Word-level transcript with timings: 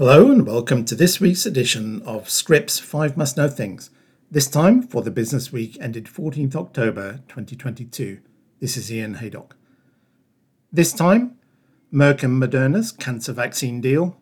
Hello 0.00 0.30
and 0.30 0.46
welcome 0.46 0.86
to 0.86 0.94
this 0.94 1.20
week's 1.20 1.44
edition 1.44 2.00
of 2.06 2.30
Scrip's 2.30 2.78
5 2.78 3.18
Must 3.18 3.36
Know 3.36 3.48
Things, 3.48 3.90
this 4.30 4.46
time 4.48 4.82
for 4.82 5.02
the 5.02 5.10
business 5.10 5.52
week 5.52 5.76
ended 5.78 6.06
14th 6.06 6.56
October 6.56 7.20
2022. 7.28 8.18
This 8.60 8.78
is 8.78 8.90
Ian 8.90 9.16
Haydock. 9.16 9.56
This 10.72 10.94
time, 10.94 11.36
Merck 11.92 12.22
and 12.22 12.42
Moderna's 12.42 12.92
cancer 12.92 13.34
vaccine 13.34 13.82
deal, 13.82 14.16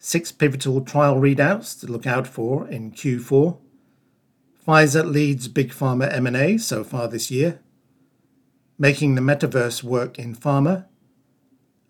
six 0.00 0.32
pivotal 0.32 0.80
trial 0.80 1.20
readouts 1.20 1.78
to 1.78 1.86
look 1.86 2.04
out 2.04 2.26
for 2.26 2.66
in 2.66 2.90
Q4, 2.90 3.58
Pfizer 4.66 5.08
leads 5.08 5.46
big 5.46 5.70
pharma 5.70 6.12
M&A 6.12 6.58
so 6.58 6.82
far 6.82 7.06
this 7.06 7.30
year, 7.30 7.60
making 8.76 9.14
the 9.14 9.22
metaverse 9.22 9.84
work 9.84 10.18
in 10.18 10.34
pharma, 10.34 10.86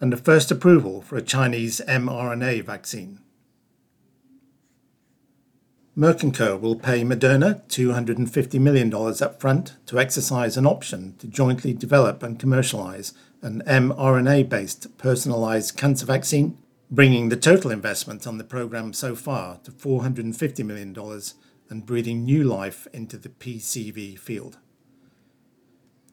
and 0.00 0.12
the 0.12 0.16
first 0.16 0.50
approval 0.50 1.02
for 1.02 1.16
a 1.16 1.22
Chinese 1.22 1.80
mRNA 1.86 2.64
vaccine. 2.64 3.20
Merck 5.98 6.34
& 6.34 6.34
Co. 6.34 6.56
will 6.56 6.76
pay 6.76 7.02
Moderna 7.02 7.62
$250 7.68 8.60
million 8.60 8.90
upfront 8.90 9.73
to 9.86 9.98
exercise 9.98 10.56
an 10.56 10.64
option 10.64 11.14
to 11.18 11.26
jointly 11.26 11.74
develop 11.74 12.23
and 12.23 12.38
commercialize 12.38 13.12
an 13.42 13.62
mRNA-based 13.66 14.96
personalized 14.96 15.76
cancer 15.76 16.06
vaccine, 16.06 16.56
bringing 16.90 17.28
the 17.28 17.37
total 17.37 17.70
investment 17.70 18.26
on 18.26 18.38
the 18.38 18.45
program 18.45 18.92
so 18.92 19.14
far 19.14 19.59
to 19.64 19.70
$450 19.70 20.64
million 20.64 20.96
and 21.68 21.84
breathing 21.87 22.24
new 22.24 22.45
life 22.45 22.87
into 22.92 23.18
the 23.18 23.28
PCV 23.28 24.18
field. 24.18 24.59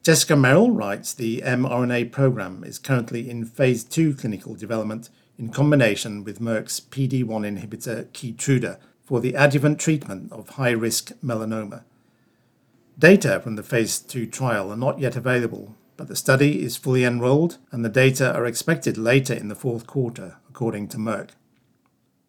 Jessica 0.08 0.36
Merrill 0.36 0.70
writes 0.70 1.12
the 1.12 1.42
mRNA 1.42 2.12
program 2.12 2.64
is 2.64 2.78
currently 2.78 3.28
in 3.28 3.44
phase 3.44 3.84
2 3.84 4.14
clinical 4.14 4.54
development 4.54 5.10
in 5.36 5.50
combination 5.50 6.24
with 6.24 6.40
Merck's 6.40 6.80
PD-1 6.80 7.26
inhibitor 7.26 8.06
Keytruda 8.12 8.78
for 9.04 9.20
the 9.20 9.34
adjuvant 9.34 9.78
treatment 9.78 10.32
of 10.32 10.48
high-risk 10.48 11.12
melanoma. 11.22 11.84
Data 12.98 13.38
from 13.40 13.56
the 13.56 13.62
phase 13.62 13.98
2 13.98 14.24
trial 14.24 14.72
are 14.72 14.78
not 14.78 14.98
yet 14.98 15.14
available, 15.14 15.76
but 15.98 16.08
the 16.08 16.16
study 16.16 16.64
is 16.64 16.78
fully 16.78 17.04
enrolled 17.04 17.58
and 17.70 17.84
the 17.84 17.90
data 17.90 18.34
are 18.34 18.46
expected 18.46 18.96
later 18.96 19.34
in 19.34 19.48
the 19.48 19.54
fourth 19.54 19.86
quarter, 19.86 20.38
according 20.48 20.88
to 20.88 20.96
Merck. 20.96 21.32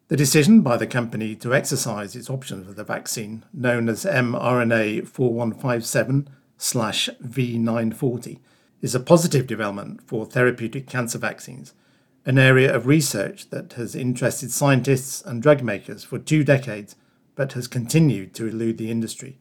The 0.08 0.18
decision 0.18 0.60
by 0.60 0.76
the 0.76 0.86
company 0.86 1.34
to 1.36 1.54
exercise 1.54 2.14
its 2.14 2.28
option 2.28 2.62
for 2.62 2.74
the 2.74 2.84
vaccine, 2.84 3.46
known 3.54 3.88
as 3.88 4.04
mRNA 4.04 5.08
4157 5.08 6.28
V940 6.60 8.38
is 8.82 8.94
a 8.94 9.00
positive 9.00 9.46
development 9.46 10.06
for 10.06 10.26
therapeutic 10.26 10.86
cancer 10.86 11.18
vaccines, 11.18 11.72
an 12.26 12.38
area 12.38 12.74
of 12.74 12.86
research 12.86 13.48
that 13.48 13.72
has 13.74 13.94
interested 13.94 14.52
scientists 14.52 15.22
and 15.22 15.42
drug 15.42 15.62
makers 15.62 16.04
for 16.04 16.18
two 16.18 16.44
decades 16.44 16.96
but 17.34 17.54
has 17.54 17.66
continued 17.66 18.34
to 18.34 18.46
elude 18.46 18.76
the 18.76 18.90
industry. 18.90 19.38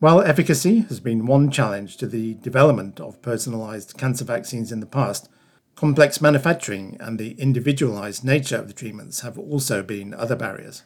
While 0.00 0.20
efficacy 0.20 0.80
has 0.80 1.00
been 1.00 1.26
one 1.26 1.50
challenge 1.50 1.96
to 1.98 2.06
the 2.06 2.34
development 2.34 3.00
of 3.00 3.22
personalized 3.22 3.96
cancer 3.96 4.24
vaccines 4.24 4.72
in 4.72 4.80
the 4.80 4.86
past, 4.86 5.28
complex 5.76 6.20
manufacturing 6.20 6.96
and 7.00 7.18
the 7.18 7.32
individualized 7.40 8.24
nature 8.24 8.56
of 8.56 8.66
the 8.66 8.74
treatments 8.74 9.20
have 9.20 9.38
also 9.38 9.82
been 9.82 10.12
other 10.12 10.36
barriers. 10.36 10.84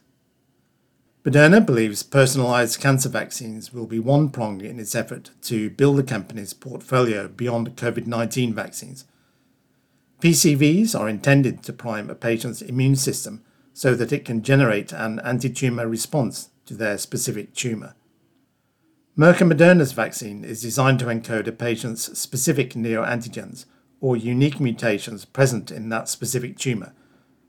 Moderna 1.24 1.64
believes 1.64 2.02
personalized 2.02 2.80
cancer 2.80 3.08
vaccines 3.08 3.72
will 3.72 3.86
be 3.86 3.98
one 3.98 4.28
prong 4.28 4.60
in 4.60 4.78
its 4.78 4.94
effort 4.94 5.30
to 5.40 5.70
build 5.70 5.96
the 5.96 6.02
company's 6.02 6.52
portfolio 6.52 7.28
beyond 7.28 7.76
COVID 7.76 8.06
19 8.06 8.52
vaccines. 8.52 9.06
PCVs 10.20 10.98
are 10.98 11.08
intended 11.08 11.62
to 11.62 11.72
prime 11.72 12.10
a 12.10 12.14
patient's 12.14 12.60
immune 12.60 12.96
system 12.96 13.42
so 13.72 13.94
that 13.94 14.12
it 14.12 14.26
can 14.26 14.42
generate 14.42 14.92
an 14.92 15.18
anti 15.20 15.48
tumor 15.48 15.88
response 15.88 16.50
to 16.66 16.74
their 16.74 16.98
specific 16.98 17.54
tumor. 17.54 17.94
Merck 19.16 19.40
and 19.40 19.50
Moderna's 19.50 19.92
vaccine 19.92 20.44
is 20.44 20.60
designed 20.60 20.98
to 20.98 21.06
encode 21.06 21.46
a 21.46 21.52
patient's 21.52 22.18
specific 22.18 22.74
neoantigens 22.74 23.64
or 23.98 24.14
unique 24.14 24.60
mutations 24.60 25.24
present 25.24 25.70
in 25.70 25.88
that 25.88 26.10
specific 26.10 26.58
tumor 26.58 26.92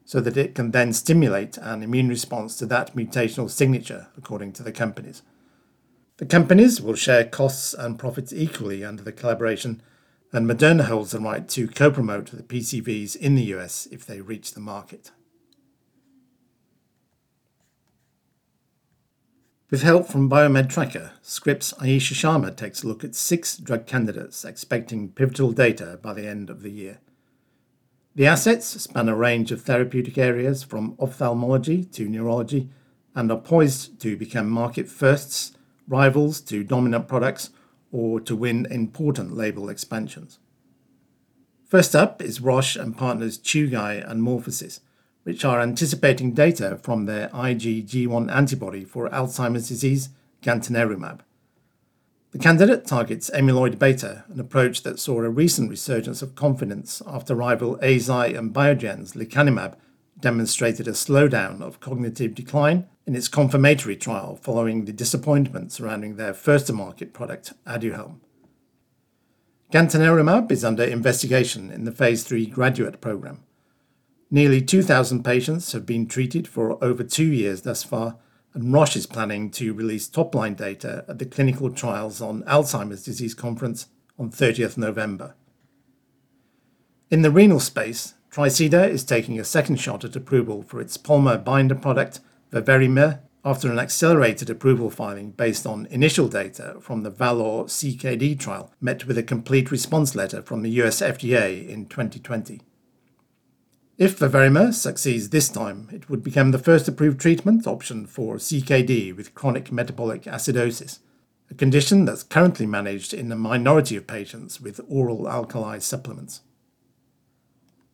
so 0.05 0.21
that 0.21 0.37
it 0.37 0.53
can 0.53 0.71
then 0.71 0.93
stimulate 0.93 1.57
an 1.57 1.81
immune 1.81 2.07
response 2.07 2.55
to 2.57 2.65
that 2.67 2.95
mutational 2.95 3.49
signature, 3.49 4.07
according 4.15 4.53
to 4.53 4.63
the 4.63 4.71
companies. 4.71 5.23
The 6.17 6.27
companies 6.27 6.79
will 6.79 6.95
share 6.95 7.25
costs 7.25 7.73
and 7.73 7.99
profits 7.99 8.31
equally 8.31 8.85
under 8.85 9.03
the 9.03 9.11
collaboration, 9.11 9.81
and 10.31 10.47
Moderna 10.47 10.85
holds 10.85 11.11
the 11.11 11.19
right 11.19 11.47
to 11.49 11.67
co 11.67 11.89
promote 11.89 12.27
the 12.27 12.43
PCVs 12.43 13.15
in 13.15 13.35
the 13.35 13.53
US 13.55 13.87
if 13.91 14.05
they 14.05 14.21
reach 14.21 14.53
the 14.53 14.61
market. 14.61 15.11
With 19.71 19.81
help 19.81 20.07
from 20.07 20.29
Biomed 20.29 20.69
Tracker, 20.69 21.13
Scrip's 21.23 21.73
Ayesha 21.81 22.13
Sharma 22.13 22.55
takes 22.55 22.83
a 22.83 22.87
look 22.87 23.03
at 23.03 23.15
six 23.15 23.57
drug 23.57 23.87
candidates 23.87 24.45
expecting 24.45 25.09
pivotal 25.09 25.51
data 25.51 25.99
by 26.01 26.13
the 26.13 26.27
end 26.27 26.51
of 26.51 26.61
the 26.61 26.69
year. 26.69 26.99
The 28.17 28.27
assets 28.27 28.81
span 28.81 29.09
a 29.09 29.15
range 29.15 29.51
of 29.51 29.63
therapeutic 29.63 30.17
areas 30.17 30.63
from 30.63 30.95
ophthalmology 30.99 31.83
to 31.83 32.07
neurology 32.07 32.69
and 33.13 33.29
are 33.29 33.37
poised 33.37 33.99
to 33.99 34.15
become 34.15 34.49
market 34.49 34.87
firsts, 34.87 35.51
rivals 35.85 36.39
to 36.41 36.63
dominant 36.63 37.09
products, 37.09 37.49
or 37.91 38.21
to 38.21 38.33
win 38.33 38.67
important 38.71 39.35
label 39.35 39.67
expansions. 39.67 40.39
First 41.65 41.93
up 41.93 42.21
is 42.21 42.39
Roche 42.39 42.77
and 42.77 42.97
partners 42.97 43.37
Chugai 43.37 44.09
and 44.09 44.21
MorphoSys, 44.21 44.79
which 45.23 45.43
are 45.43 45.59
anticipating 45.59 46.31
data 46.31 46.79
from 46.81 47.07
their 47.07 47.27
IgG1 47.29 48.33
antibody 48.33 48.85
for 48.85 49.09
Alzheimer's 49.09 49.67
disease, 49.67 50.07
gantenerumab. 50.41 51.19
The 52.35 52.43
candidate 52.43 52.85
targets 52.85 53.29
amyloid 53.33 53.79
beta, 53.79 54.25
an 54.27 54.41
approach 54.41 54.83
that 54.83 54.99
saw 54.99 55.21
a 55.21 55.29
recent 55.29 55.69
resurgence 55.69 56.21
of 56.21 56.35
confidence 56.35 57.01
after 57.07 57.33
rival 57.33 57.77
Eisai 57.77 58.37
and 58.37 58.53
Biogen's 58.53 59.13
lecanemab 59.13 59.77
demonstrated 60.19 60.85
a 60.85 60.91
slowdown 60.91 61.61
of 61.61 61.79
cognitive 61.79 62.35
decline 62.35 62.87
in 63.07 63.15
its 63.15 63.29
confirmatory 63.29 63.95
trial 63.95 64.35
following 64.35 64.83
the 64.83 64.91
disappointment 64.91 65.71
surrounding 65.71 66.17
their 66.17 66.33
first-to-market 66.33 67.13
product, 67.13 67.53
Aduhelm. 67.65 68.19
Gantenerumab 69.71 70.51
is 70.51 70.65
under 70.65 70.83
investigation 70.83 71.71
in 71.71 71.85
the 71.85 71.91
phase 71.93 72.25
3 72.25 72.47
graduate 72.47 72.99
program. 72.99 73.45
Nearly 74.29 74.61
2,000 74.61 75.23
patients 75.23 75.71
have 75.71 75.85
been 75.85 76.05
treated 76.05 76.49
for 76.49 76.83
over 76.83 77.01
two 77.01 77.31
years 77.31 77.61
thus 77.61 77.85
far, 77.85 78.17
and 78.55 78.73
Roche 78.73 78.95
is 78.95 79.05
planning 79.05 79.51
to 79.51 79.73
release 79.73 80.07
top-line 80.07 80.53
data 80.53 81.03
at 81.09 81.19
the 81.19 81.25
Clinical 81.25 81.69
Trials 81.69 82.21
on 82.21 82.41
Alzheimer's 82.43 83.03
Disease 83.03 83.33
conference 83.33 83.87
on 84.17 84.31
30th 84.31 84.77
November. 84.77 85.35
In 87.11 87.21
the 87.21 87.29
renal 87.29 87.59
space, 87.59 88.13
Tricida 88.31 88.89
is 88.89 89.03
taking 89.03 89.39
a 89.39 89.43
second 89.43 89.75
shot 89.75 90.05
at 90.05 90.15
approval 90.15 90.63
for 90.63 90.79
its 90.79 90.97
polymer 90.97 91.43
binder 91.43 91.75
product, 91.75 92.21
Veverimer, 92.51 93.19
after 93.43 93.69
an 93.69 93.77
accelerated 93.77 94.49
approval 94.49 94.89
filing 94.89 95.31
based 95.31 95.67
on 95.67 95.85
initial 95.87 96.29
data 96.29 96.77
from 96.79 97.03
the 97.03 97.11
Valor 97.11 97.65
CKD 97.65 98.39
trial 98.39 98.73
met 98.79 99.05
with 99.05 99.17
a 99.17 99.23
complete 99.23 99.69
response 99.69 100.15
letter 100.15 100.41
from 100.41 100.63
the 100.63 100.71
US 100.81 101.01
FDA 101.01 101.67
in 101.67 101.85
2020. 101.87 102.61
If 103.97 104.19
Veverimer 104.19 104.73
succeeds 104.73 105.29
this 105.29 105.47
time, 105.47 105.87
it 105.89 106.09
would 106.09 106.21
become 106.21 106.51
the 106.51 106.59
first 106.59 106.85
approved 106.89 107.21
treatment 107.21 107.65
option 107.65 108.05
for 108.05 108.35
CKD 108.35 109.15
with 109.15 109.33
chronic 109.33 109.71
metabolic 109.71 110.23
acidosis, 110.23 110.99
a 111.49 111.53
condition 111.53 112.03
that's 112.03 112.23
currently 112.23 112.65
managed 112.65 113.13
in 113.13 113.31
a 113.31 113.37
minority 113.37 113.95
of 113.95 114.05
patients 114.05 114.59
with 114.59 114.81
oral 114.89 115.29
alkali 115.29 115.79
supplements. 115.79 116.41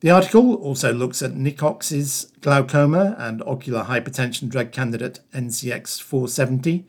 The 0.00 0.10
article 0.10 0.56
also 0.56 0.92
looks 0.92 1.22
at 1.22 1.36
Nicox's 1.36 2.32
glaucoma 2.40 3.14
and 3.16 3.40
ocular 3.42 3.84
hypertension 3.84 4.48
drug 4.48 4.72
candidate 4.72 5.20
NCX470, 5.32 6.82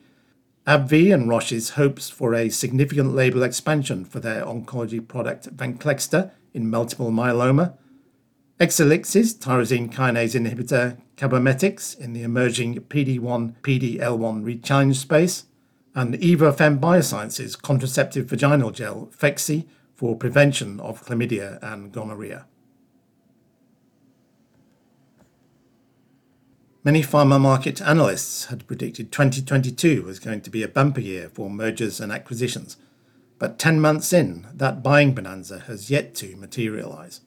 AbbVie 0.66 1.14
and 1.14 1.28
Roche's 1.28 1.70
hopes 1.70 2.10
for 2.10 2.34
a 2.34 2.48
significant 2.48 3.14
label 3.14 3.44
expansion 3.44 4.04
for 4.04 4.18
their 4.18 4.44
oncology 4.44 5.06
product 5.06 5.56
Venclexta 5.56 6.32
in 6.52 6.68
multiple 6.68 7.12
myeloma, 7.12 7.76
Exelixis 8.60 9.36
tyrosine 9.36 9.92
kinase 9.92 10.36
inhibitor 10.36 10.96
Cabometyx 11.16 11.98
in 11.98 12.12
the 12.12 12.22
emerging 12.22 12.76
PD-1 12.82 13.56
PD-L1 13.62 14.44
rechallenge 14.44 14.94
space, 14.94 15.46
and 15.92 16.14
Evofem 16.14 16.78
Biosciences 16.78 17.60
contraceptive 17.60 18.26
vaginal 18.26 18.70
gel 18.70 19.10
Phexxi 19.16 19.66
for 19.96 20.16
prevention 20.16 20.78
of 20.78 21.04
chlamydia 21.04 21.60
and 21.62 21.90
gonorrhea. 21.90 22.46
Many 26.84 27.02
pharma 27.02 27.40
market 27.40 27.82
analysts 27.82 28.46
had 28.46 28.68
predicted 28.68 29.10
2022 29.10 30.04
was 30.04 30.20
going 30.20 30.42
to 30.42 30.50
be 30.50 30.62
a 30.62 30.68
bumper 30.68 31.00
year 31.00 31.28
for 31.28 31.50
mergers 31.50 31.98
and 31.98 32.12
acquisitions, 32.12 32.76
but 33.40 33.58
10 33.58 33.80
months 33.80 34.12
in, 34.12 34.46
that 34.54 34.80
buying 34.80 35.12
bonanza 35.12 35.60
has 35.66 35.90
yet 35.90 36.14
to 36.16 36.36
materialize. 36.36 37.20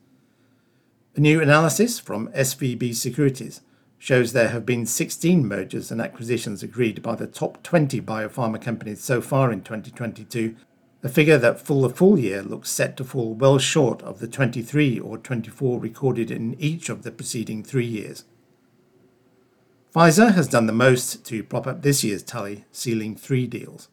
A 1.18 1.19
new 1.19 1.42
analysis 1.42 1.98
from 1.98 2.28
SVB 2.28 2.94
Securities 2.94 3.62
shows 3.98 4.34
there 4.34 4.50
have 4.50 4.68
been 4.68 4.86
16 4.86 5.48
mergers 5.48 5.90
and 5.90 6.00
acquisitions 6.00 6.62
agreed 6.62 7.02
by 7.02 7.16
the 7.16 7.25
top 7.25 7.64
20 7.64 8.00
biopharma 8.02 8.62
companies 8.62 9.04
so 9.04 9.19
far 9.19 9.52
in 9.52 9.62
2022, 9.62 10.56
a 11.02 11.10
figure 11.10 11.40
that 11.40 11.60
for 11.60 11.81
the 11.81 11.90
full 11.90 12.19
year 12.19 12.44
looks 12.44 12.69
set 12.69 12.96
to 12.98 13.04
fall 13.04 13.34
well 13.34 13.58
short 13.58 14.04
of 14.04 14.19
the 14.19 14.28
23 14.28 15.00
or 15.00 15.18
24 15.18 15.80
recorded 15.80 16.30
in 16.30 16.56
each 16.60 16.88
of 16.88 17.02
the 17.02 17.10
preceding 17.10 17.63
three 17.63 17.88
years. 17.88 18.24
Pfizer 19.96 20.36
has 20.36 20.48
done 20.48 20.68
the 20.68 20.72
most 20.72 21.25
to 21.25 21.44
prop 21.44 21.66
up 21.66 21.81
this 21.81 22.04
year's 22.04 22.22
tally, 22.22 22.66
sealing 22.72 23.16
three 23.16 23.48
deals. 23.48 23.90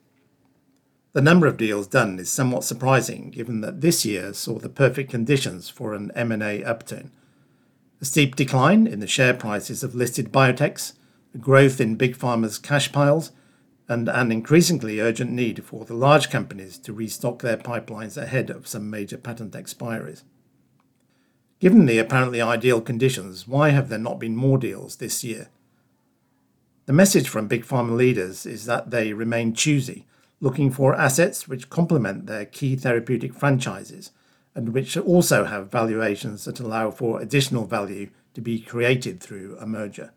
The 1.14 1.22
number 1.22 1.46
of 1.46 1.56
deals 1.56 1.86
done 1.86 2.18
is 2.18 2.28
somewhat 2.28 2.64
surprising 2.64 3.30
given 3.30 3.60
that 3.60 3.80
this 3.80 4.04
year 4.04 4.34
saw 4.34 4.58
the 4.58 4.68
perfect 4.68 5.12
conditions 5.12 5.68
for 5.68 5.94
an 5.94 6.10
M&A 6.16 6.64
upturn. 6.64 7.12
A 8.00 8.04
steep 8.04 8.34
decline 8.34 8.88
in 8.88 8.98
the 8.98 9.06
share 9.06 9.32
prices 9.32 9.84
of 9.84 9.94
listed 9.94 10.32
biotechs, 10.32 10.94
a 11.32 11.38
growth 11.38 11.80
in 11.80 11.94
big 11.94 12.16
pharma's 12.16 12.58
cash 12.58 12.90
piles, 12.90 13.30
and 13.88 14.08
an 14.08 14.32
increasingly 14.32 14.98
urgent 14.98 15.30
need 15.30 15.62
for 15.62 15.84
the 15.84 15.94
large 15.94 16.30
companies 16.30 16.78
to 16.78 16.92
restock 16.92 17.42
their 17.42 17.58
pipelines 17.58 18.20
ahead 18.20 18.50
of 18.50 18.66
some 18.66 18.90
major 18.90 19.16
patent 19.16 19.52
expiries. 19.52 20.24
Given 21.60 21.86
the 21.86 21.98
apparently 21.98 22.40
ideal 22.40 22.80
conditions, 22.80 23.46
why 23.46 23.68
have 23.68 23.88
there 23.88 24.00
not 24.00 24.18
been 24.18 24.34
more 24.34 24.58
deals 24.58 24.96
this 24.96 25.22
year? 25.22 25.48
The 26.86 26.92
message 26.92 27.28
from 27.28 27.46
big 27.46 27.64
pharma 27.64 27.96
leaders 27.96 28.46
is 28.46 28.66
that 28.66 28.90
they 28.90 29.12
remain 29.12 29.54
choosy 29.54 30.06
looking 30.44 30.70
for 30.70 30.94
assets 30.94 31.48
which 31.48 31.70
complement 31.70 32.26
their 32.26 32.44
key 32.44 32.76
therapeutic 32.76 33.32
franchises 33.32 34.10
and 34.54 34.74
which 34.74 34.94
also 34.94 35.44
have 35.44 35.70
valuations 35.70 36.44
that 36.44 36.60
allow 36.60 36.90
for 36.90 37.18
additional 37.18 37.64
value 37.64 38.10
to 38.34 38.42
be 38.42 38.60
created 38.60 39.22
through 39.22 39.56
a 39.58 39.66
merger. 39.66 40.12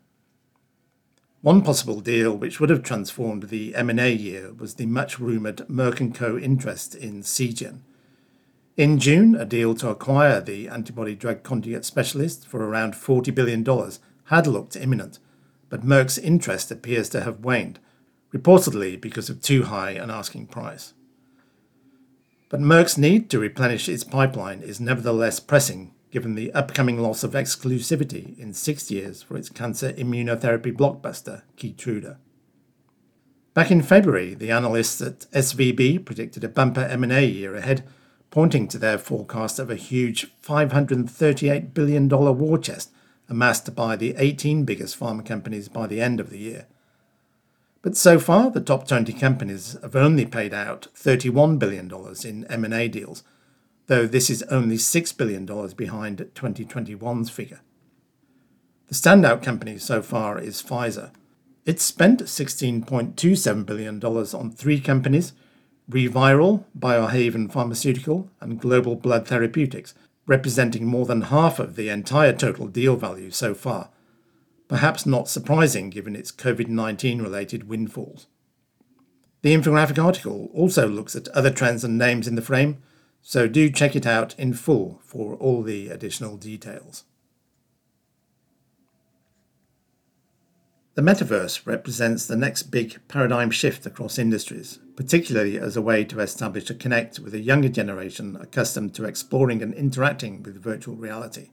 One 1.40 1.62
possible 1.62 2.02
deal 2.02 2.36
which 2.36 2.60
would 2.60 2.70
have 2.70 2.84
transformed 2.84 3.44
the 3.44 3.74
M&A 3.74 4.12
year 4.12 4.52
was 4.52 4.74
the 4.74 4.86
much 4.86 5.18
rumoured 5.18 5.66
Merck 5.70 6.14
& 6.16 6.16
Co 6.16 6.38
interest 6.38 6.94
in 6.94 7.22
Seagen. 7.24 7.84
In 8.76 9.00
June, 9.00 9.34
a 9.34 9.46
deal 9.46 9.76
to 9.76 9.90
acquire 9.90 10.42
the 10.42 10.68
antibody 10.68 11.16
drug 11.16 11.44
conjugate 11.44 11.86
specialist 11.86 12.46
for 12.46 12.68
around 12.68 12.96
$40 12.96 13.34
billion 13.34 13.66
had 14.26 14.46
looked 14.46 14.76
imminent, 14.76 15.20
but 15.70 15.86
Merck's 15.86 16.18
interest 16.18 16.70
appears 16.70 17.08
to 17.10 17.22
have 17.22 17.46
waned, 17.46 17.80
reportedly 18.38 19.00
because 19.00 19.30
of 19.30 19.42
too 19.42 19.64
high 19.64 19.92
an 19.92 20.10
asking 20.10 20.48
price. 20.48 20.94
But 22.50 22.62
Merck's 22.62 22.98
need 22.98 23.30
to 23.30 23.40
replenish 23.40 23.90
its 23.90 24.04
pipeline 24.04 24.62
is 24.62 24.80
nevertheless 24.80 25.40
pressing 25.40 25.94
given 26.12 26.36
the 26.36 26.54
upcoming 26.54 27.00
loss 27.00 27.24
of 27.24 27.32
exclusivity 27.32 28.38
in 28.40 28.54
six 28.54 28.90
years 28.90 29.22
for 29.22 29.36
its 29.36 29.50
cancer 29.50 29.92
immunotherapy 29.94 30.72
blockbuster, 30.76 31.42
Keytruda. 31.58 32.18
Back 33.54 33.72
in 33.72 33.82
February, 33.82 34.34
the 34.34 34.52
analysts 34.52 35.02
at 35.02 35.22
SVB 35.32 36.06
predicted 36.06 36.44
a 36.44 36.50
bumper 36.50 36.82
M&A 36.82 37.26
year 37.26 37.56
ahead, 37.56 37.84
pointing 38.30 38.68
to 38.70 38.78
their 38.78 38.98
forecast 38.98 39.60
of 39.60 39.70
a 39.70 39.76
huge 39.76 40.28
$538 40.42 41.74
billion 41.74 42.08
war 42.08 42.58
chest 42.58 42.92
amassed 43.30 43.76
by 43.76 43.96
the 43.96 44.16
18 44.18 44.64
biggest 44.64 44.98
pharma 44.98 45.26
companies 45.26 45.68
by 45.68 45.88
the 45.88 46.00
end 46.02 46.20
of 46.20 46.30
the 46.30 46.38
year. 46.38 46.68
But 47.88 47.96
so 47.96 48.20
far, 48.20 48.52
the 48.52 48.60
top 48.60 48.86
20 48.86 49.14
companies 49.14 49.78
have 49.82 49.96
only 49.96 50.26
paid 50.26 50.54
out 50.54 50.90
$31 50.94 51.58
billion 51.58 51.90
in 52.26 52.44
M&A 52.52 52.90
deals, 52.90 53.24
though 53.86 54.06
this 54.06 54.30
is 54.30 54.44
only 54.52 54.76
$6 54.76 55.18
billion 55.18 55.46
behind 55.46 56.18
2021's 56.36 57.30
figure. 57.30 57.62
The 58.90 58.94
standout 58.94 59.42
company 59.42 59.78
so 59.78 60.02
far 60.02 60.38
is 60.38 60.62
Pfizer. 60.62 61.12
It 61.66 61.80
spent 61.80 62.24
$16.27 62.24 63.66
billion 63.66 64.04
on 64.04 64.52
three 64.52 64.82
companies 64.82 65.32
ReViral, 65.90 66.66
Biohaven 66.78 67.50
Pharmaceutical, 67.50 68.30
and 68.42 68.60
Global 68.60 68.98
Blood 68.98 69.30
Therapeutics, 69.30 69.94
representing 70.26 70.86
more 70.86 71.06
than 71.06 71.22
half 71.22 71.58
of 71.58 71.78
the 71.78 71.88
entire 71.88 72.34
total 72.34 72.68
deal 72.68 72.98
value 72.98 73.32
so 73.32 73.54
far, 73.54 73.92
perhaps 74.68 75.06
not 75.06 75.30
surprising 75.30 75.90
given 75.90 76.16
its 76.16 76.32
COVID 76.32 76.68
19 76.68 77.22
related 77.22 77.68
windfalls. 77.68 78.28
The 79.42 79.56
infographic 79.56 80.04
article 80.04 80.50
also 80.54 80.88
looks 80.88 81.16
at 81.16 81.28
other 81.30 81.52
trends 81.52 81.84
and 81.84 81.98
names 81.98 82.28
in 82.28 82.36
the 82.36 82.42
frame, 82.42 82.82
so 83.22 83.48
do 83.48 83.70
check 83.70 83.96
it 83.96 84.06
out 84.06 84.38
in 84.38 84.54
full 84.54 85.00
for 85.04 85.36
all 85.36 85.62
the 85.62 85.90
additional 85.90 86.38
details. 86.38 87.04
The 90.96 91.04
metaverse 91.04 91.68
represents 91.68 92.26
the 92.26 92.36
next 92.36 92.72
big 92.72 93.00
paradigm 93.08 93.52
shift 93.52 93.86
across 93.86 94.18
industries, 94.18 94.80
particularly 94.96 95.60
as 95.60 95.78
a 95.78 95.82
way 95.82 96.04
to 96.06 96.20
establish 96.20 96.72
a 96.72 96.74
connect 96.74 97.20
with 97.20 97.36
a 97.36 97.40
younger 97.40 97.70
generation 97.70 98.36
accustomed 98.42 98.96
to 98.96 99.06
exploring 99.06 99.62
and 99.62 99.76
interacting 99.76 100.42
with 100.42 100.60
virtual 100.60 100.96
reality. 100.96 101.52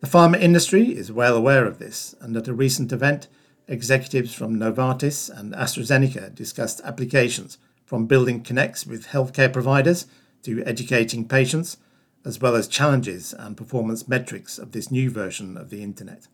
The 0.00 0.06
pharma 0.06 0.40
industry 0.40 0.96
is 0.96 1.12
well 1.12 1.36
aware 1.36 1.66
of 1.66 1.78
this, 1.78 2.14
and 2.22 2.34
at 2.34 2.48
a 2.48 2.54
recent 2.54 2.90
event, 2.90 3.28
executives 3.68 4.32
from 4.32 4.56
Novartis 4.56 5.28
and 5.28 5.52
AstraZeneca 5.52 6.34
discussed 6.34 6.80
applications 6.84 7.58
from 7.84 8.06
building 8.06 8.42
connects 8.42 8.86
with 8.86 9.08
healthcare 9.08 9.52
providers 9.52 10.06
to 10.44 10.64
educating 10.64 11.28
patients, 11.28 11.76
as 12.24 12.40
well 12.40 12.56
as 12.56 12.66
challenges 12.66 13.34
and 13.34 13.58
performance 13.58 14.08
metrics 14.08 14.58
of 14.58 14.72
this 14.72 14.90
new 14.90 15.10
version 15.10 15.58
of 15.58 15.68
the 15.68 15.82
internet. 15.82 16.28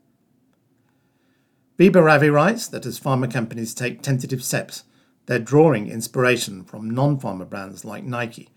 Vibha 1.77 2.01
Ravi 2.01 2.29
writes 2.29 2.69
that 2.69 2.85
as 2.85 2.97
pharma 2.97 3.29
companies 3.29 3.73
take 3.73 4.01
tentative 4.01 4.45
steps, 4.45 4.85
they're 5.25 5.39
drawing 5.39 5.89
inspiration 5.89 6.63
from 6.63 6.89
non 6.89 7.19
pharma 7.19 7.47
brands 7.47 7.83
like 7.83 8.05
Nike 8.05 8.47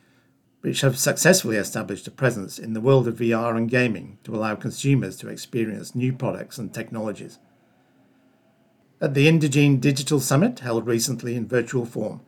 which 0.61 0.83
have 0.83 0.99
successfully 0.99 1.57
established 1.57 2.07
a 2.07 2.11
presence 2.11 2.59
in 2.59 2.75
the 2.75 2.81
world 2.81 3.09
of 3.09 3.17
VR 3.17 3.57
and 3.57 3.71
gaming 3.71 4.19
to 4.25 4.35
allow 4.35 4.55
consumers 4.55 5.17
to 5.17 5.29
experience 5.29 5.95
new 5.95 6.13
products 6.13 6.59
and 6.59 6.73
technologies. 6.73 7.39
At 9.01 9.15
the 9.15 9.27
Indegene 9.27 9.81
Digital 9.81 10.21
Summit, 10.21 10.61
held 10.61 10.87
recently 10.87 11.35
in 11.35 11.49
virtual 11.49 11.87
form, 11.87 12.21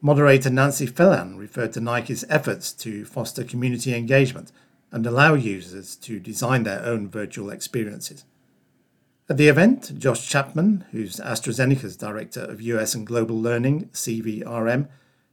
moderator 0.00 0.50
Nancy 0.50 0.86
Phelan 0.86 1.36
referred 1.36 1.72
to 1.72 1.80
Nike's 1.80 2.24
efforts 2.28 2.72
to 2.74 3.04
foster 3.04 3.42
community 3.42 3.94
engagement 3.94 4.52
and 4.92 5.04
allow 5.04 5.34
users 5.34 5.96
to 5.96 6.20
design 6.20 6.62
their 6.62 6.84
own 6.84 7.08
virtual 7.08 7.50
experiences. 7.50 8.24
At 9.28 9.36
the 9.36 9.48
event, 9.48 9.98
Josh 9.98 10.28
Chapman, 10.28 10.86
who's 10.90 11.16
AstraZeneca's 11.16 11.96
Director 11.96 12.40
of 12.40 12.60
US 12.60 12.94
and 12.94 13.06
Global 13.06 13.40
Learning, 13.40 13.88
CVRM, 13.92 14.88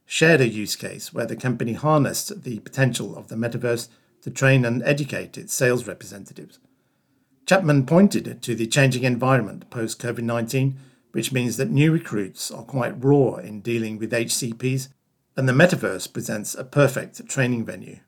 shared 0.08 0.40
a 0.40 0.48
use 0.48 0.78
case 0.78 1.14
where 1.14 1.26
the 1.26 1.36
company 1.36 1.74
harnessed 1.74 2.44
the 2.44 2.60
potential 2.60 3.16
of 3.18 3.28
the 3.28 3.36
metaverse 3.36 3.90
to 4.22 4.32
train 4.32 4.66
and 4.66 4.82
educate 4.84 5.38
its 5.38 5.54
sales 5.54 5.86
representatives. 5.86 6.60
Chapman 7.46 7.86
pointed 7.86 8.42
to 8.42 8.56
the 8.56 8.66
changing 8.68 9.04
environment 9.04 9.70
post 9.70 10.02
COVID 10.02 10.24
19, 10.24 10.80
which 11.12 11.34
means 11.34 11.58
that 11.58 11.70
new 11.70 11.92
recruits 11.92 12.50
are 12.50 12.64
quite 12.64 13.04
raw 13.04 13.36
in 13.36 13.60
dealing 13.60 13.98
with 13.98 14.12
HCPs, 14.12 14.88
and 15.36 15.48
the 15.48 15.54
metaverse 15.54 16.12
presents 16.12 16.56
a 16.56 16.64
perfect 16.64 17.28
training 17.28 17.66
venue. 17.66 18.00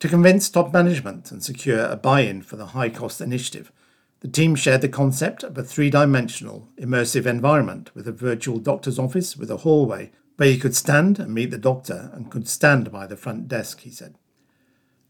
To 0.00 0.08
convince 0.08 0.48
top 0.48 0.72
management 0.72 1.32
and 1.32 1.42
secure 1.42 1.84
a 1.86 1.96
buy 1.96 2.20
in 2.20 2.42
for 2.42 2.56
the 2.56 2.66
high 2.66 2.90
cost 2.90 3.20
initiative, 3.20 3.72
the 4.20 4.28
team 4.28 4.54
shared 4.54 4.80
the 4.80 4.88
concept 4.88 5.44
of 5.44 5.56
a 5.56 5.62
three 5.62 5.90
dimensional, 5.90 6.68
immersive 6.76 7.26
environment 7.26 7.94
with 7.94 8.08
a 8.08 8.12
virtual 8.12 8.58
doctor's 8.58 8.98
office 8.98 9.36
with 9.36 9.50
a 9.50 9.58
hallway 9.58 10.10
where 10.36 10.48
you 10.48 10.58
could 10.58 10.74
stand 10.74 11.18
and 11.18 11.34
meet 11.34 11.50
the 11.50 11.58
doctor 11.58 12.10
and 12.12 12.30
could 12.30 12.48
stand 12.48 12.90
by 12.90 13.06
the 13.06 13.16
front 13.16 13.48
desk, 13.48 13.80
he 13.80 13.90
said. 13.90 14.16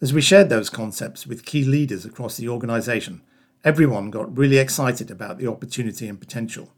As 0.01 0.13
we 0.13 0.21
shared 0.21 0.49
those 0.49 0.71
concepts 0.71 1.27
with 1.27 1.45
key 1.45 1.65
leaders 1.65 2.05
across 2.05 2.37
the 2.37 2.49
organisation, 2.49 3.23
everyone 3.65 4.11
got 4.11 4.37
really 4.37 4.59
excited 4.59 5.11
about 5.11 5.39
the 5.39 5.47
opportunity 5.47 6.07
and 6.07 6.21
potential. 6.21 6.73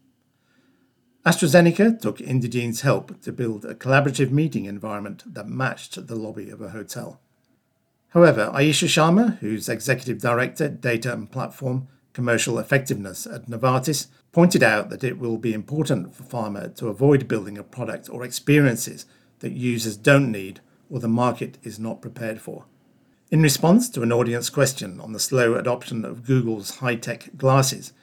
AstraZeneca 1.25 1.99
took 1.99 2.17
Indegene's 2.17 2.81
help 2.81 3.21
to 3.21 3.31
build 3.31 3.63
a 3.63 3.75
collaborative 3.75 4.31
meeting 4.31 4.65
environment 4.65 5.23
that 5.33 5.47
matched 5.47 6.07
the 6.07 6.15
lobby 6.15 6.49
of 6.49 6.61
a 6.61 6.69
hotel. 6.69 7.21
However, 8.09 8.49
Ayesha 8.53 8.87
Sharma, 8.87 9.37
who's 9.37 9.69
Executive 9.69 10.19
Director, 10.19 10.67
Data 10.67 11.13
and 11.13 11.31
Platform, 11.31 11.87
commercial 12.13 12.59
effectiveness 12.59 13.25
at 13.25 13.47
Novartis, 13.47 14.07
pointed 14.31 14.63
out 14.63 14.89
that 14.89 15.03
it 15.03 15.17
will 15.17 15.37
be 15.37 15.53
important 15.53 16.15
for 16.15 16.23
pharma 16.23 16.75
to 16.75 16.87
avoid 16.87 17.27
building 17.27 17.57
a 17.57 17.63
product 17.63 18.09
or 18.09 18.23
experiences 18.23 19.05
that 19.39 19.51
users 19.51 19.97
don't 19.97 20.31
need 20.31 20.61
or 20.89 20.99
the 20.99 21.07
market 21.07 21.57
is 21.63 21.79
not 21.79 22.01
prepared 22.01 22.41
for. 22.41 22.65
In 23.29 23.41
response 23.41 23.89
to 23.89 24.01
an 24.01 24.11
audience 24.11 24.49
question 24.49 24.99
on 24.99 25.13
the 25.13 25.19
slow 25.19 25.55
adoption 25.55 26.03
of 26.03 26.25
Google's 26.25 26.77
high 26.77 26.95
tech 26.95 27.37
glasses, 27.37 27.93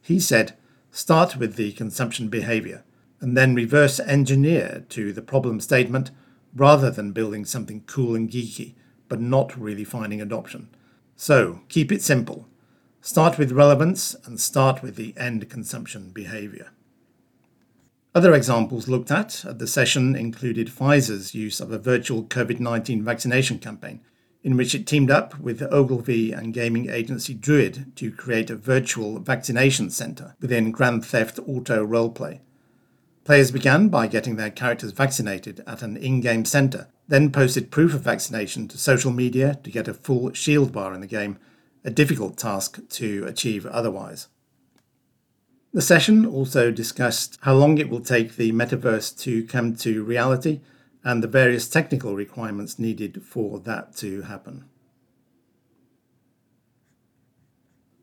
he 0.00 0.20
said, 0.20 0.56
Start 0.92 1.36
with 1.36 1.56
the 1.56 1.72
consumption 1.72 2.28
behavior 2.28 2.84
and 3.20 3.36
then 3.36 3.54
reverse 3.54 3.98
engineer 4.00 4.84
to 4.90 5.12
the 5.12 5.22
problem 5.22 5.60
statement 5.60 6.10
rather 6.54 6.90
than 6.90 7.12
building 7.12 7.44
something 7.44 7.82
cool 7.86 8.14
and 8.14 8.30
geeky 8.30 8.74
but 9.08 9.20
not 9.20 9.58
really 9.58 9.84
finding 9.84 10.20
adoption. 10.20 10.68
So 11.16 11.60
keep 11.68 11.90
it 11.90 12.02
simple. 12.02 12.46
Start 13.06 13.38
with 13.38 13.52
relevance 13.52 14.16
and 14.24 14.40
start 14.40 14.82
with 14.82 14.96
the 14.96 15.14
end 15.16 15.48
consumption 15.48 16.10
behaviour. 16.10 16.72
Other 18.16 18.34
examples 18.34 18.88
looked 18.88 19.12
at 19.12 19.44
at 19.44 19.60
the 19.60 19.68
session 19.68 20.16
included 20.16 20.66
Pfizer's 20.66 21.32
use 21.32 21.60
of 21.60 21.70
a 21.70 21.78
virtual 21.78 22.24
COVID 22.24 22.58
19 22.58 23.04
vaccination 23.04 23.60
campaign, 23.60 24.00
in 24.42 24.56
which 24.56 24.74
it 24.74 24.88
teamed 24.88 25.12
up 25.12 25.38
with 25.38 25.62
Ogilvy 25.62 26.32
and 26.32 26.52
gaming 26.52 26.90
agency 26.90 27.32
Druid 27.32 27.94
to 27.94 28.10
create 28.10 28.50
a 28.50 28.56
virtual 28.56 29.20
vaccination 29.20 29.88
centre 29.88 30.34
within 30.40 30.72
Grand 30.72 31.04
Theft 31.04 31.38
Auto 31.46 31.86
roleplay. 31.86 32.40
Players 33.22 33.52
began 33.52 33.86
by 33.88 34.08
getting 34.08 34.34
their 34.34 34.50
characters 34.50 34.90
vaccinated 34.90 35.62
at 35.64 35.80
an 35.80 35.96
in 35.96 36.20
game 36.20 36.44
centre, 36.44 36.88
then 37.06 37.30
posted 37.30 37.70
proof 37.70 37.94
of 37.94 38.00
vaccination 38.00 38.66
to 38.66 38.76
social 38.76 39.12
media 39.12 39.60
to 39.62 39.70
get 39.70 39.86
a 39.86 39.94
full 39.94 40.32
shield 40.32 40.72
bar 40.72 40.92
in 40.92 41.00
the 41.00 41.06
game, 41.06 41.38
a 41.86 41.90
difficult 41.90 42.36
task 42.36 42.80
to 42.90 43.24
achieve 43.26 43.64
otherwise. 43.64 44.26
The 45.72 45.80
session 45.80 46.26
also 46.26 46.70
discussed 46.70 47.38
how 47.42 47.54
long 47.54 47.78
it 47.78 47.88
will 47.88 48.00
take 48.00 48.34
the 48.36 48.50
metaverse 48.50 49.16
to 49.20 49.46
come 49.46 49.76
to 49.76 50.02
reality 50.02 50.60
and 51.04 51.22
the 51.22 51.28
various 51.28 51.68
technical 51.68 52.16
requirements 52.16 52.78
needed 52.78 53.22
for 53.22 53.60
that 53.60 53.94
to 53.98 54.22
happen. 54.22 54.64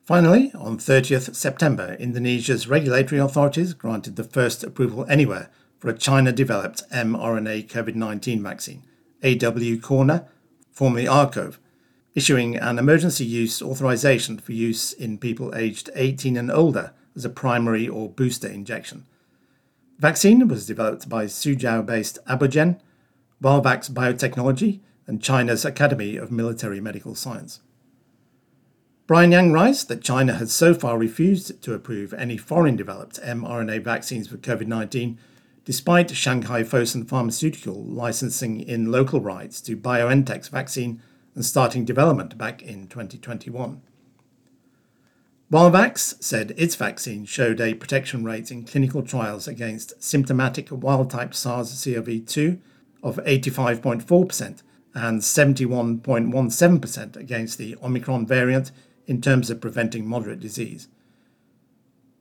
Finally, 0.05 0.51
on 0.53 0.77
30th 0.77 1.35
September, 1.35 1.95
Indonesia's 1.99 2.67
regulatory 2.67 3.19
authorities 3.19 3.73
granted 3.73 4.15
the 4.15 4.23
first 4.23 4.63
approval 4.63 5.05
anywhere 5.09 5.49
for 5.79 5.89
a 5.89 5.97
China 5.97 6.31
developed 6.31 6.83
mRNA 6.91 7.67
COVID 7.67 7.95
19 7.95 8.41
vaccine, 8.41 8.83
AWcorna, 9.21 10.27
formerly 10.71 11.05
ARCOV, 11.05 11.57
issuing 12.15 12.55
an 12.55 12.77
emergency 12.77 13.25
use 13.25 13.61
authorization 13.61 14.37
for 14.37 14.51
use 14.51 14.93
in 14.93 15.17
people 15.17 15.53
aged 15.55 15.89
18 15.95 16.37
and 16.37 16.51
older 16.51 16.93
as 17.15 17.25
a 17.25 17.29
primary 17.29 17.87
or 17.87 18.09
booster 18.09 18.47
injection. 18.47 19.05
Vaccine 19.99 20.47
was 20.47 20.65
developed 20.65 21.07
by 21.07 21.25
Suzhou 21.25 21.85
based 21.85 22.19
Abogen, 22.25 22.79
Walvax 23.41 23.91
Biotechnology, 23.91 24.79
and 25.07 25.21
China's 25.21 25.65
Academy 25.65 26.15
of 26.17 26.31
Military 26.31 26.79
Medical 26.79 27.15
Science. 27.15 27.61
Brian 29.05 29.31
Yang 29.33 29.51
writes 29.51 29.83
that 29.83 30.01
China 30.01 30.33
has 30.35 30.53
so 30.53 30.73
far 30.73 30.97
refused 30.97 31.61
to 31.61 31.73
approve 31.73 32.13
any 32.13 32.37
foreign 32.37 32.77
developed 32.77 33.21
mRNA 33.21 33.83
vaccines 33.83 34.27
for 34.29 34.37
COVID 34.37 34.67
19, 34.67 35.19
despite 35.65 36.15
Shanghai 36.15 36.63
Fosun 36.63 37.07
Pharmaceutical 37.07 37.83
licensing 37.83 38.61
in 38.61 38.91
local 38.91 39.19
rights 39.19 39.59
to 39.61 39.75
BioNTech's 39.75 40.47
vaccine 40.47 41.01
and 41.35 41.45
starting 41.45 41.85
development 41.85 42.37
back 42.37 42.61
in 42.61 42.87
2021. 42.87 43.81
Walvax 45.51 46.21
said 46.23 46.53
its 46.57 46.75
vaccine 46.75 47.25
showed 47.25 47.61
a 47.61 47.75
protection 47.75 48.23
rate 48.23 48.49
in 48.49 48.63
clinical 48.65 49.03
trials 49.03 49.47
against 49.47 50.01
symptomatic 50.01 50.69
wild 50.71 51.11
type 51.11 51.35
SARS 51.35 51.83
CoV 51.83 52.25
2 52.25 52.59
of 53.03 53.17
85.4% 53.17 54.63
and 54.95 55.21
71.17% 55.21 57.15
against 57.15 57.57
the 57.57 57.75
Omicron 57.83 58.25
variant 58.25 58.71
in 59.05 59.21
terms 59.21 59.49
of 59.49 59.61
preventing 59.61 60.07
moderate 60.07 60.39
disease. 60.39 60.87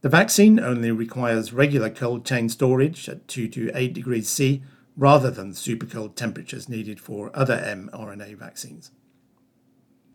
The 0.03 0.09
vaccine 0.09 0.59
only 0.59 0.91
requires 0.91 1.53
regular 1.53 1.89
cold 1.89 2.27
chain 2.27 2.49
storage 2.49 3.09
at 3.09 3.29
2 3.29 3.49
to 3.49 3.71
8 3.73 3.93
degrees 3.93 4.29
C 4.29 4.63
rather 4.97 5.31
than 5.31 5.55
super 5.55 5.87
cold 5.87 6.17
temperatures 6.17 6.69
needed 6.69 7.01
for 7.01 7.31
other 7.33 7.57
mRNA 7.57 8.37
vaccines. 8.37 8.91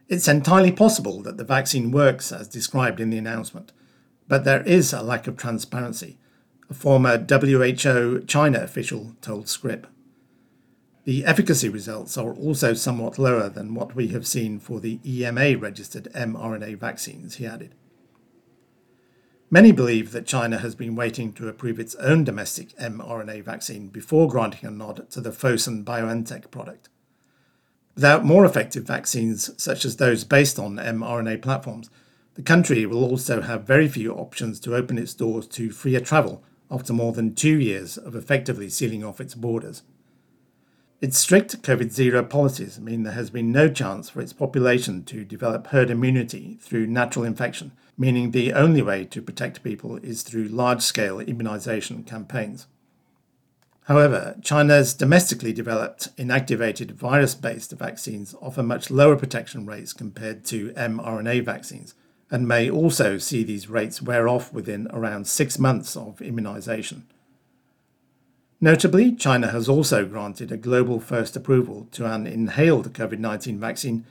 It's 0.10 0.28
entirely 0.30 0.72
possible 0.72 1.22
that 1.24 1.36
the 1.36 1.44
vaccine 1.44 1.92
works 1.92 2.32
as 2.32 2.48
described 2.48 3.02
in 3.02 3.10
the 3.10 3.18
announcement, 3.18 3.74
but 4.28 4.46
there 4.46 4.64
is 4.64 4.94
a 4.94 5.02
lack 5.02 5.28
of 5.28 5.36
transparency, 5.36 6.18
a 6.70 6.74
former 6.74 7.18
WHO 7.18 8.24
China 8.26 8.60
official 8.60 9.16
told 9.22 9.50
Scrip. 9.50 9.86
The 11.04 11.26
efficacy 11.26 11.68
results 11.68 12.18
are 12.18 12.34
also 12.34 12.74
somewhat 12.74 13.20
lower 13.20 13.50
than 13.50 13.74
what 13.74 13.96
we 13.96 14.08
have 14.10 14.26
seen 14.26 14.60
for 14.60 14.80
the 14.80 15.00
EMA 15.06 15.58
registered 15.58 16.06
mRNA 16.14 16.78
vaccines, 16.78 17.36
he 17.36 17.46
added. 17.46 17.76
Many 19.50 19.74
believe 19.74 20.12
that 20.12 20.26
China 20.26 20.58
has 20.58 20.76
been 20.76 20.96
waiting 20.96 21.32
to 21.34 21.48
approve 21.50 21.80
its 21.80 21.96
own 21.96 22.24
domestic 22.24 22.70
mRNA 22.78 23.44
vaccine 23.44 23.88
before 23.88 24.28
granting 24.30 24.68
a 24.68 24.72
nod 24.72 25.10
to 25.12 25.22
the 25.22 25.32
Fosun 25.32 25.84
BioNTech 25.84 26.50
product. 26.52 26.90
Without 27.98 28.24
more 28.24 28.46
effective 28.46 28.84
vaccines, 28.84 29.50
such 29.60 29.84
as 29.84 29.96
those 29.96 30.24
based 30.24 30.60
on 30.60 30.76
mRNA 30.76 31.42
platforms, 31.42 31.90
the 32.36 32.44
country 32.44 32.86
will 32.86 33.04
also 33.04 33.42
have 33.42 33.64
very 33.64 33.88
few 33.88 34.14
options 34.14 34.60
to 34.60 34.76
open 34.76 35.00
its 35.00 35.16
doors 35.16 35.48
to 35.48 35.72
freer 35.72 36.00
travel 36.00 36.44
after 36.70 36.94
more 36.94 37.12
than 37.12 37.34
two 37.34 37.60
years 37.60 37.98
of 37.98 38.16
effectively 38.16 38.70
sealing 38.70 39.04
off 39.04 39.20
its 39.20 39.34
borders. 39.34 39.82
Its 41.02 41.18
strict 41.18 41.60
COVID 41.64 41.90
zero 41.90 42.24
policies 42.24 42.80
mean 42.80 43.02
there 43.02 43.14
has 43.14 43.32
been 43.32 43.52
no 43.52 43.68
chance 43.68 44.12
for 44.12 44.22
its 44.22 44.32
population 44.32 45.04
to 45.06 45.26
develop 45.26 45.66
herd 45.66 45.90
immunity 45.90 46.60
through 46.62 46.86
natural 46.86 47.26
infection, 47.26 47.72
meaning 47.98 48.30
the 48.30 48.54
only 48.54 48.84
way 48.84 49.06
to 49.06 49.24
protect 49.24 49.64
people 49.64 49.96
is 50.04 50.22
through 50.22 50.48
large 50.50 50.84
scale 50.84 51.20
immunization 51.20 52.04
campaigns. 52.04 52.68
However, 53.88 54.36
China's 54.44 54.94
domestically 54.94 55.54
developed 55.54 56.14
inactivated 56.18 56.92
virus 56.92 57.36
based 57.36 57.72
vaccines 57.72 58.36
offer 58.42 58.62
much 58.62 58.92
lower 58.92 59.16
protection 59.16 59.66
rates 59.66 59.94
compared 59.94 60.44
to 60.48 60.72
mRNA 60.72 61.46
vaccines 61.46 61.96
and 62.30 62.46
may 62.46 62.70
also 62.70 63.18
see 63.18 63.46
these 63.46 63.70
rates 63.70 64.02
wear 64.02 64.28
off 64.28 64.52
within 64.52 64.90
around 64.92 65.26
six 65.26 65.58
months 65.58 65.96
of 65.96 66.22
immunization. 66.22 67.08
Notably, 68.60 69.14
China 69.14 69.48
has 69.52 69.70
also 69.70 70.06
granted 70.06 70.52
a 70.52 70.58
global 70.58 71.00
first 71.00 71.38
approval 71.38 71.88
to 71.94 72.12
an 72.12 72.28
inhaled 72.28 72.92
COVID 72.92 73.20
19 73.20 73.58
vaccine, 73.58 74.04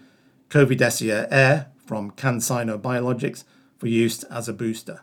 Convidecia 0.48 1.28
Air 1.30 1.66
from 1.84 2.12
CanSino 2.12 2.80
Biologics, 2.80 3.44
for 3.76 3.88
use 3.88 4.22
as 4.24 4.48
a 4.48 4.54
booster. 4.54 5.02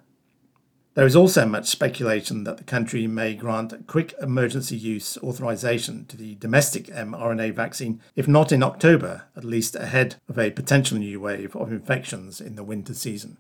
There 0.96 1.08
is 1.08 1.16
also 1.16 1.48
much 1.48 1.68
speculation 1.68 2.44
that 2.44 2.58
the 2.58 2.64
country 2.64 3.08
may 3.08 3.34
grant 3.34 3.88
quick 3.88 4.14
emergency 4.22 4.78
use 4.78 5.18
authorization 5.24 6.06
to 6.06 6.16
the 6.16 6.36
domestic 6.36 6.86
mRNA 6.86 7.56
vaccine, 7.56 8.00
if 8.16 8.28
not 8.28 8.52
in 8.52 8.62
October, 8.62 9.24
at 9.36 9.44
least 9.44 9.76
ahead 9.76 10.18
of 10.30 10.38
a 10.38 10.52
potential 10.52 11.00
new 11.00 11.20
wave 11.20 11.56
of 11.56 11.72
infections 11.72 12.40
in 12.40 12.56
the 12.56 12.64
winter 12.64 12.94
season. 12.94 13.38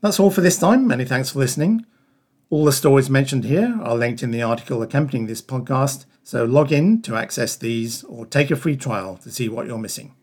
That's 0.00 0.20
all 0.20 0.30
for 0.30 0.40
this 0.40 0.58
time. 0.58 0.86
Many 0.86 1.04
thanks 1.04 1.30
for 1.30 1.40
listening. 1.40 1.84
All 2.48 2.64
the 2.64 2.72
stories 2.72 3.10
mentioned 3.10 3.44
here 3.44 3.76
are 3.82 3.96
linked 3.96 4.22
in 4.22 4.30
the 4.30 4.42
article 4.42 4.80
accompanying 4.82 5.26
this 5.26 5.42
podcast, 5.42 6.06
so 6.22 6.44
log 6.44 6.70
in 6.70 7.02
to 7.02 7.16
access 7.16 7.56
these 7.56 8.04
or 8.04 8.24
take 8.24 8.52
a 8.52 8.56
free 8.56 8.76
trial 8.76 9.16
to 9.18 9.32
see 9.32 9.48
what 9.48 9.66
you're 9.66 9.78
missing. 9.78 10.14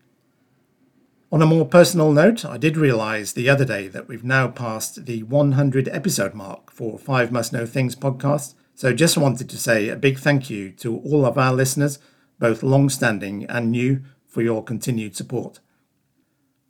On 1.32 1.42
a 1.42 1.46
more 1.46 1.66
personal 1.66 2.12
note, 2.12 2.44
I 2.44 2.56
did 2.56 2.76
realise 2.76 3.32
the 3.32 3.48
other 3.48 3.64
day 3.64 3.88
that 3.88 4.06
we've 4.06 4.22
now 4.22 4.46
passed 4.46 5.06
the 5.06 5.24
100 5.24 5.88
episode 5.88 6.34
mark 6.34 6.70
for 6.70 7.00
Five 7.00 7.32
Must 7.32 7.52
Know 7.52 7.66
Things 7.66 7.96
podcast, 7.96 8.54
so 8.76 8.92
just 8.92 9.18
wanted 9.18 9.50
to 9.50 9.58
say 9.58 9.88
a 9.88 9.96
big 9.96 10.20
thank 10.20 10.48
you 10.50 10.70
to 10.70 10.98
all 10.98 11.26
of 11.26 11.36
our 11.36 11.52
listeners, 11.52 11.98
both 12.38 12.62
long 12.62 12.88
standing 12.88 13.44
and 13.46 13.72
new, 13.72 14.02
for 14.28 14.40
your 14.40 14.62
continued 14.62 15.16
support. 15.16 15.58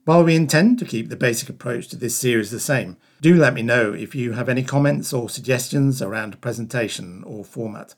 While 0.06 0.25
we 0.25 0.34
intend 0.34 0.78
to 0.78 0.86
keep 0.86 1.10
the 1.10 1.16
basic 1.16 1.50
approach 1.50 1.88
to 1.88 1.96
this 1.96 2.16
series 2.16 2.50
the 2.50 2.58
same, 2.58 2.96
do 3.20 3.36
let 3.36 3.52
me 3.52 3.60
know 3.60 3.92
if 3.92 4.14
you 4.14 4.32
have 4.32 4.48
any 4.48 4.62
comments 4.62 5.12
or 5.12 5.28
suggestions 5.28 6.00
around 6.00 6.40
presentation 6.40 7.22
or 7.25 7.44
format. 7.44 7.94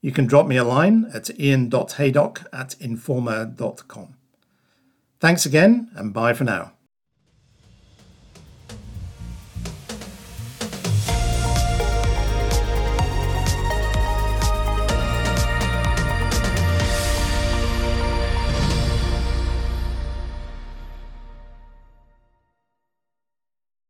You 0.00 0.10
can 0.10 0.26
drop 0.26 0.48
me 0.48 0.56
a 0.56 0.64
line 0.64 1.08
at 1.14 1.30
ian.haydock 1.38 2.46
at 2.52 2.70
informa.com. 2.80 4.16
Thanks 5.20 5.46
again, 5.46 5.90
and 5.94 6.12
bye 6.12 6.34
for 6.34 6.44
now. 6.44 6.73